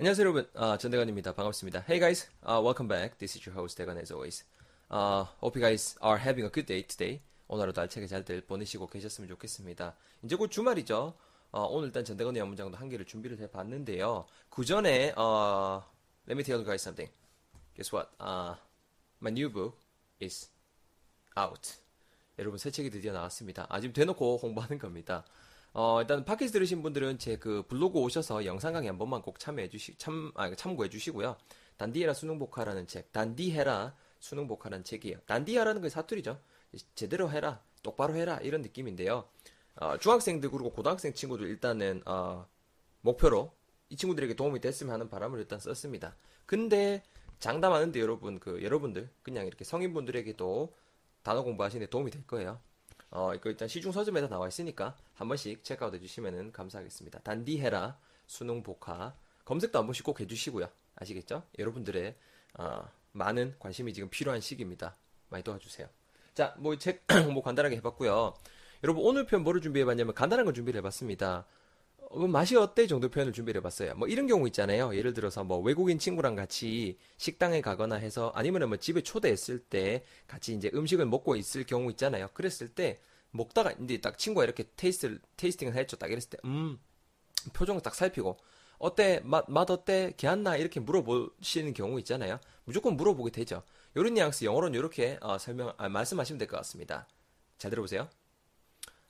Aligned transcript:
안녕하세요 0.00 0.24
여러분 0.24 0.48
아, 0.54 0.78
전대건입니다 0.78 1.34
반갑습니다 1.34 1.80
Hey 1.80 2.00
guys 2.00 2.30
uh, 2.48 2.58
welcome 2.58 2.88
back 2.88 3.18
this 3.18 3.36
is 3.36 3.46
your 3.46 3.52
host 3.52 3.76
대건 3.76 3.98
as 3.98 4.10
always 4.10 4.46
uh, 4.90 5.28
hope 5.42 5.60
you 5.60 5.60
guys 5.60 5.94
are 6.02 6.18
having 6.18 6.46
a 6.46 6.50
good 6.50 6.64
day 6.64 6.82
today 6.86 7.20
오늘 7.48 7.64
하루도 7.64 7.82
알차게 7.82 8.06
잘들 8.06 8.40
보내시고 8.46 8.86
계셨으면 8.86 9.28
좋겠습니다 9.28 9.94
이제 10.24 10.36
곧 10.36 10.50
주말이죠 10.50 11.12
어, 11.52 11.64
오늘 11.66 11.88
일단 11.88 12.02
전대건의 12.02 12.40
연문장도 12.40 12.78
한 12.78 12.88
개를 12.88 13.04
준비를 13.04 13.40
해봤는데요 13.40 14.24
그 14.48 14.64
전에 14.64 15.12
uh, 15.18 15.84
let 16.26 16.32
me 16.32 16.44
tell 16.44 16.56
you 16.56 16.64
guys 16.64 16.80
something 16.80 17.12
guess 17.76 17.94
what 17.94 18.08
uh, 18.22 18.56
my 19.20 19.30
new 19.30 19.52
book 19.52 19.76
is 20.22 20.48
out 21.38 21.74
여러분 22.38 22.56
새 22.56 22.70
책이 22.70 22.88
드디어 22.88 23.12
나왔습니다 23.12 23.66
아 23.68 23.78
지금 23.78 23.92
대놓고 23.92 24.38
홍보하는 24.38 24.78
겁니다 24.78 25.26
어, 25.72 26.00
일단 26.00 26.24
팟캐스트 26.24 26.52
들으신 26.52 26.82
분들은 26.82 27.18
제 27.18 27.36
그 27.36 27.62
블로그 27.68 27.98
오셔서 28.00 28.44
영상 28.44 28.72
강의 28.72 28.88
한 28.88 28.98
번만 28.98 29.22
꼭 29.22 29.38
참여해 29.38 29.68
주시, 29.68 29.96
참, 29.96 30.32
아, 30.34 30.52
참고해 30.54 30.88
주시고요. 30.90 31.36
단디해라 31.76 32.12
수능 32.14 32.38
복화라는 32.38 32.86
책, 32.86 33.12
단디해라 33.12 33.94
수능 34.18 34.46
복화라는 34.48 34.84
책이에요. 34.84 35.18
단디하라는 35.26 35.80
게 35.82 35.88
사투리죠. 35.88 36.40
제대로 36.94 37.30
해라, 37.30 37.62
똑바로 37.82 38.14
해라, 38.16 38.38
이런 38.42 38.62
느낌인데요. 38.62 39.28
어, 39.76 39.96
중학생들 39.96 40.50
그리고 40.50 40.70
고등학생 40.72 41.14
친구들 41.14 41.46
일단은, 41.46 42.02
어, 42.04 42.46
목표로 43.02 43.52
이 43.88 43.96
친구들에게 43.96 44.34
도움이 44.34 44.60
됐으면 44.60 44.92
하는 44.92 45.08
바람을 45.08 45.38
일단 45.38 45.58
썼습니다. 45.58 46.16
근데 46.46 47.02
장담하는데 47.38 47.98
여러분, 48.00 48.38
그, 48.38 48.62
여러분들, 48.62 49.08
그냥 49.22 49.46
이렇게 49.46 49.64
성인분들에게도 49.64 50.74
단어 51.22 51.42
공부하시는데 51.42 51.88
도움이 51.90 52.10
될 52.10 52.26
거예요. 52.26 52.60
어, 53.10 53.34
이거 53.34 53.50
일단 53.50 53.66
시중 53.68 53.92
서점에다 53.92 54.28
나와 54.28 54.46
있으니까 54.48 54.96
한 55.14 55.28
번씩 55.28 55.64
체크아웃 55.64 55.92
해주시면 55.94 56.52
감사하겠습니다. 56.52 57.20
단디해라 57.20 57.98
수능 58.26 58.62
복화 58.62 59.14
검색도 59.44 59.78
한 59.78 59.86
번씩 59.86 60.04
꼭 60.04 60.20
해주시고요. 60.20 60.68
아시겠죠? 60.96 61.42
여러분들의 61.58 62.14
어, 62.54 62.88
많은 63.12 63.54
관심이 63.58 63.92
지금 63.92 64.08
필요한 64.08 64.40
시기입니다. 64.40 64.96
많이 65.28 65.42
도와주세요. 65.42 65.88
자, 66.34 66.54
뭐 66.58 66.76
책 66.76 67.04
뭐 67.32 67.42
간단하게 67.42 67.76
해봤고요. 67.76 68.34
여러분 68.84 69.04
오늘 69.04 69.26
편 69.26 69.42
뭐를 69.42 69.60
준비해봤냐면 69.60 70.14
간단한 70.14 70.44
걸 70.44 70.54
준비를 70.54 70.78
해봤습니다. 70.78 71.44
어, 72.10 72.26
맛이 72.26 72.56
어때 72.56 72.86
정도 72.86 73.08
표현을 73.08 73.32
준비를 73.32 73.60
해봤어요. 73.60 73.94
뭐 73.94 74.08
이런 74.08 74.26
경우 74.26 74.46
있잖아요. 74.48 74.94
예를 74.96 75.14
들어서 75.14 75.44
뭐 75.44 75.58
외국인 75.60 75.98
친구랑 75.98 76.34
같이 76.34 76.98
식당에 77.16 77.60
가거나 77.60 77.96
해서 77.96 78.32
아니면 78.34 78.68
뭐 78.68 78.76
집에 78.78 79.00
초대했을 79.02 79.60
때 79.60 80.04
같이 80.26 80.54
이제 80.54 80.70
음식을 80.74 81.06
먹고 81.06 81.36
있을 81.36 81.64
경우 81.64 81.88
있잖아요. 81.90 82.28
그랬을 82.34 82.68
때 82.74 82.98
먹다가 83.30 83.72
이제 83.84 84.00
딱 84.00 84.18
친구가 84.18 84.44
이렇게 84.44 84.64
테이스트 84.76 85.20
테이스팅을 85.36 85.74
했죠. 85.76 85.96
딱 85.96 86.08
이랬을 86.10 86.30
때 86.30 86.38
음 86.44 86.78
표정을 87.54 87.80
딱 87.82 87.94
살피고 87.94 88.36
어때 88.78 89.20
맛, 89.24 89.44
맛 89.48 89.70
어때 89.70 90.12
개안나 90.16 90.56
이렇게 90.56 90.80
물어보시는 90.80 91.74
경우 91.74 91.98
있잖아요. 92.00 92.40
무조건 92.64 92.96
물어보게 92.96 93.30
되죠. 93.30 93.62
요런 93.96 94.14
뉘앙스 94.14 94.44
영어로는 94.44 94.78
이렇게 94.78 95.18
어, 95.22 95.38
설명 95.38 95.72
아, 95.78 95.88
말씀하시면 95.88 96.38
될 96.38 96.48
것 96.48 96.56
같습니다. 96.58 97.06
잘 97.58 97.70
들어보세요. 97.70 98.08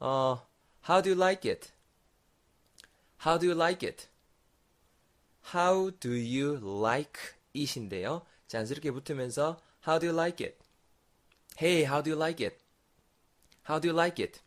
어, 0.00 0.46
how 0.88 1.02
do 1.02 1.10
you 1.10 1.20
like 1.20 1.50
it? 1.50 1.70
How 3.24 3.38
do 3.38 3.46
you 3.46 3.54
like 3.54 3.86
it? 3.86 4.08
How 5.54 5.90
do 5.98 6.10
you 6.10 6.58
like 6.62 7.18
it인데요. 7.54 8.22
자연스럽게 8.48 8.90
붙으면서 8.90 9.58
How 9.86 9.98
do 9.98 10.08
you 10.08 10.18
like 10.18 10.44
it? 10.44 10.58
Hey, 11.58 11.84
how 11.84 12.02
do 12.02 12.10
you 12.10 12.20
like 12.20 12.44
it? 12.44 12.58
How 13.68 13.80
do 13.80 13.88
you 13.88 13.98
like 13.98 14.22
it? 14.22 14.40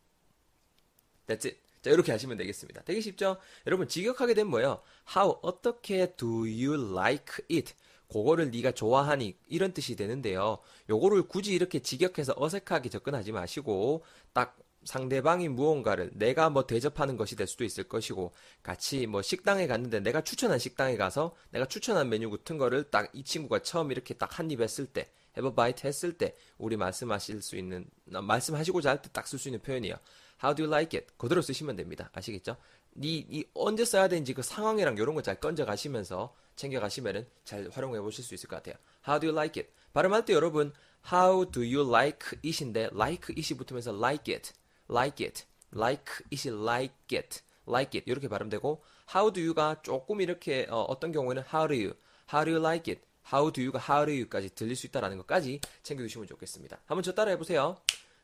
That's 1.25 1.45
it. 1.45 1.57
자, 1.81 1.89
이렇게 1.89 2.11
하시면 2.11 2.37
되겠습니다. 2.37 2.83
되게 2.83 3.01
쉽죠? 3.01 3.37
여러분, 3.65 3.87
직역하게 3.87 4.33
되면 4.33 4.51
뭐예요? 4.51 4.81
How, 5.15 5.39
어떻게 5.41 6.13
do 6.15 6.41
you 6.41 6.73
like 6.91 7.45
it? 7.49 7.73
그거를 8.11 8.51
네가 8.51 8.71
좋아하니 8.71 9.37
이런 9.47 9.73
뜻이 9.73 9.95
되는데요. 9.95 10.59
요거를 10.89 11.23
굳이 11.23 11.53
이렇게 11.53 11.79
직역해서 11.79 12.33
어색하게 12.37 12.89
접근하지 12.89 13.31
마시고 13.31 14.03
딱 14.33 14.57
상대방이 14.83 15.49
무언가를 15.49 16.11
내가 16.13 16.49
뭐 16.49 16.65
대접하는 16.65 17.17
것이 17.17 17.35
될 17.35 17.45
수도 17.47 17.63
있을 17.65 17.83
것이고 17.85 18.31
같이 18.63 19.05
뭐 19.07 19.21
식당에 19.21 19.67
갔는데 19.67 19.99
내가 19.99 20.21
추천한 20.21 20.59
식당에 20.59 20.95
가서 20.97 21.35
내가 21.51 21.65
추천한 21.65 22.09
메뉴 22.09 22.29
같은 22.31 22.57
거를 22.57 22.83
딱 22.89 23.09
이 23.13 23.23
친구가 23.23 23.59
처음 23.63 23.91
이렇게 23.91 24.13
딱 24.13 24.39
한 24.39 24.49
입 24.51 24.61
했을 24.61 24.85
때 24.85 25.09
have 25.37 25.49
a 25.49 25.55
bite 25.55 25.87
했을 25.87 26.13
때 26.17 26.35
우리 26.57 26.77
말씀하실 26.77 27.41
수 27.41 27.57
있는 27.57 27.85
말씀하시고자 28.05 28.89
할 28.89 29.01
때 29.01 29.09
딱 29.11 29.25
쓸 29.25 29.39
수 29.39 29.49
있는 29.49 29.61
표현이에요. 29.61 29.95
How 30.43 30.55
do 30.55 30.63
you 30.65 30.71
like 30.73 30.97
it? 30.97 31.13
그대로 31.17 31.41
쓰시면 31.41 31.75
됩니다. 31.75 32.09
아시겠죠? 32.13 32.57
니, 32.95 33.25
니 33.29 33.43
언제 33.53 33.83
써야 33.85 34.07
되는지 34.07 34.33
그 34.33 34.41
상황이랑 34.41 34.95
이런 34.97 35.15
거잘 35.15 35.39
건져 35.39 35.65
가시면서 35.65 36.33
챙겨 36.55 36.79
가시면은 36.79 37.27
잘 37.43 37.69
활용해 37.71 37.99
보실 38.01 38.23
수 38.23 38.33
있을 38.33 38.47
것 38.47 38.55
같아요. 38.57 38.75
How 39.07 39.19
do 39.19 39.29
you 39.29 39.37
like 39.37 39.61
it? 39.61 39.71
발음할 39.93 40.25
때 40.25 40.33
여러분 40.33 40.73
How 41.11 41.49
do 41.51 41.61
you 41.61 41.87
like 41.87 42.39
it인데 42.43 42.89
like 42.93 43.35
it이 43.35 43.57
붙으면서 43.57 43.91
like 43.95 44.33
it, 44.33 44.51
like 44.89 45.23
it, 45.25 45.45
like 45.73 46.05
it이 46.31 46.53
like 46.53 46.95
it, 47.13 47.41
like 47.67 47.97
it 47.97 48.09
이렇게 48.09 48.27
발음되고 48.27 48.83
How 49.13 49.31
do 49.31 49.43
you가 49.43 49.81
조금 49.81 50.21
이렇게 50.21 50.67
어, 50.69 50.99
떤 50.99 51.11
경우에는 51.11 51.43
How 51.53 51.67
do 51.67 51.75
you, 51.75 51.93
How 52.31 52.45
do 52.45 52.53
you 52.53 52.59
like 52.59 52.91
it? 52.91 53.05
How 53.31 53.51
do 53.51 53.63
you가 53.63 53.79
How 53.79 54.05
do 54.05 54.13
you까지 54.13 54.55
들릴 54.55 54.75
수 54.75 54.87
있다라는 54.87 55.17
것까지 55.17 55.61
챙겨주시면 55.83 56.27
좋겠습니다. 56.27 56.79
한번 56.85 57.03
저 57.03 57.13
따라 57.13 57.31
해 57.31 57.37
보세요. 57.37 57.77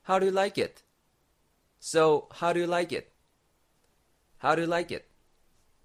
How 0.07 0.19
do 0.19 0.27
you 0.27 0.31
like 0.31 0.61
it? 0.61 0.83
So, 1.81 2.29
how 2.41 2.53
do 2.53 2.61
you 2.61 2.71
like 2.71 2.97
it? 2.97 3.11
How 4.41 4.55
do 4.55 4.63
you 4.63 4.67
like 4.67 4.95
it? 4.95 5.05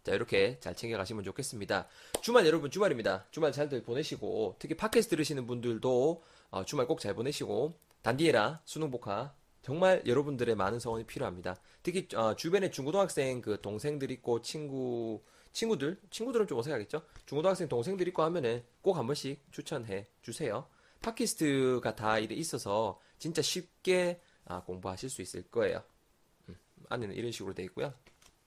자, 0.04 0.14
이렇게 0.14 0.58
잘 0.60 0.74
챙겨가시면 0.74 1.24
좋겠습니다. 1.24 1.86
주말 2.22 2.46
여러분, 2.46 2.70
주말입니다. 2.70 3.26
주말 3.30 3.52
잘들 3.52 3.82
보내시고, 3.82 4.56
특히 4.58 4.76
팟캐스트 4.76 5.10
들으시는 5.10 5.46
분들도 5.46 6.22
어, 6.50 6.64
주말 6.64 6.86
꼭 6.86 7.00
잘 7.00 7.14
보내시고, 7.14 7.78
단디에라, 8.02 8.62
수능 8.64 8.90
복화, 8.90 9.34
정말 9.68 10.02
여러분들의 10.06 10.54
많은 10.54 10.78
성원이 10.78 11.04
필요합니다. 11.04 11.54
특히 11.82 12.08
어, 12.16 12.34
주변에 12.34 12.70
중고등학생 12.70 13.42
그 13.42 13.60
동생들 13.60 14.10
있고 14.12 14.40
친구 14.40 15.22
친구들 15.52 16.00
친구들은 16.08 16.46
좀 16.46 16.56
어색하겠죠. 16.58 17.02
중고등학생 17.26 17.68
동생들 17.68 18.08
있고 18.08 18.22
하면은 18.22 18.64
꼭 18.80 18.96
한 18.96 19.06
번씩 19.06 19.44
추천해 19.52 20.06
주세요. 20.22 20.66
팟캐스트가 21.02 21.96
다 21.96 22.18
이래 22.18 22.34
있어서 22.36 22.98
진짜 23.18 23.42
쉽게 23.42 24.22
아, 24.46 24.62
공부하실 24.62 25.10
수 25.10 25.20
있을 25.20 25.42
거예요. 25.50 25.82
음, 26.48 26.56
안에는 26.88 27.14
이런 27.14 27.30
식으로 27.30 27.52
되어 27.52 27.66
있고요. 27.66 27.92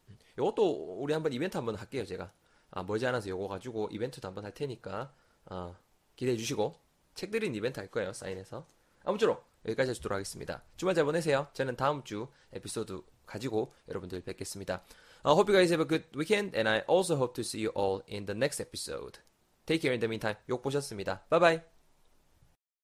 음, 0.09 0.17
요것도 0.39 0.95
우리 1.03 1.13
한번 1.13 1.33
이벤트 1.33 1.55
한번 1.55 1.75
할게요, 1.75 2.03
제가. 2.03 2.33
아, 2.71 2.81
멀지 2.81 3.05
않아서 3.05 3.29
요거 3.29 3.47
가지고 3.47 3.89
이벤트도 3.91 4.27
한번 4.27 4.43
할 4.43 4.55
테니까, 4.55 5.13
어, 5.51 5.75
기대해 6.15 6.35
주시고, 6.35 6.73
책 7.13 7.29
드린 7.29 7.53
이벤트 7.53 7.79
할 7.79 7.91
거예요, 7.91 8.11
사인해서. 8.11 8.65
아무쪼록 9.03 9.50
여기까지 9.65 9.91
해주도록 9.91 10.15
하겠습니다. 10.15 10.63
주말 10.77 10.95
잘 10.95 11.05
보내세요. 11.05 11.47
저는 11.53 11.75
다음 11.75 12.03
주 12.03 12.27
에피소드 12.53 13.01
가지고 13.25 13.73
여러분들 13.87 14.21
뵙겠습니다. 14.21 14.83
I 15.23 15.33
hope 15.33 15.53
you 15.53 15.57
guys 15.57 15.71
have 15.71 15.81
a 15.81 15.87
good 15.87 16.05
weekend, 16.17 16.57
and 16.57 16.67
I 16.67 16.83
also 16.89 17.15
hope 17.15 17.33
to 17.35 17.41
see 17.41 17.65
you 17.65 17.71
all 17.77 18.01
in 18.09 18.25
the 18.25 18.35
next 18.35 18.61
episode. 18.61 19.19
Take 19.65 19.81
care 19.81 19.93
in 19.93 19.99
the 19.99 20.09
meantime. 20.09 20.35
욕 20.49 20.61
보셨습니다. 20.61 21.25
Bye 21.29 21.39
bye. 21.39 21.80